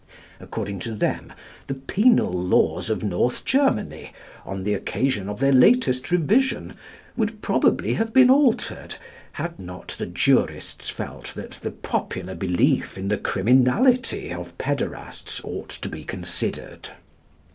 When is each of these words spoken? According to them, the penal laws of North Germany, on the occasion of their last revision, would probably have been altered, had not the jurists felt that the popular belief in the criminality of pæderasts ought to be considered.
According 0.39 0.79
to 0.79 0.95
them, 0.95 1.31
the 1.67 1.75
penal 1.75 2.31
laws 2.33 2.89
of 2.89 3.03
North 3.03 3.45
Germany, 3.45 4.11
on 4.43 4.63
the 4.63 4.73
occasion 4.73 5.29
of 5.29 5.39
their 5.39 5.51
last 5.53 6.09
revision, 6.09 6.73
would 7.15 7.43
probably 7.43 7.93
have 7.93 8.11
been 8.11 8.31
altered, 8.31 8.95
had 9.33 9.59
not 9.59 9.89
the 9.99 10.07
jurists 10.07 10.89
felt 10.89 11.35
that 11.35 11.59
the 11.61 11.69
popular 11.69 12.33
belief 12.33 12.97
in 12.97 13.09
the 13.09 13.17
criminality 13.19 14.33
of 14.33 14.57
pæderasts 14.57 15.39
ought 15.45 15.69
to 15.69 15.87
be 15.87 16.03
considered. 16.03 16.89